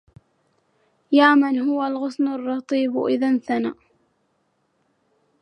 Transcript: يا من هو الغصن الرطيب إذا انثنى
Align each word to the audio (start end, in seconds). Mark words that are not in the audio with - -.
يا 1.11 1.35
من 1.35 1.59
هو 1.59 1.85
الغصن 1.87 2.27
الرطيب 2.27 3.03
إذا 3.05 3.27
انثنى 3.29 3.71